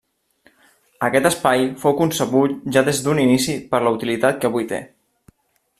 Aquest 1.07 1.29
espai 1.29 1.67
fou 1.83 1.95
concebut 1.99 2.57
ja 2.77 2.83
des 2.89 3.05
d'un 3.09 3.23
inici 3.27 3.59
per 3.75 3.83
la 3.89 3.95
utilitat 3.99 4.41
que 4.43 4.51
avui 4.51 4.71
té. 4.73 4.85